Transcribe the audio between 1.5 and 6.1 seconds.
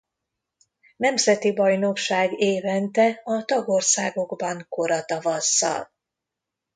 bajnokság évente a tagországokban kora tavasszal.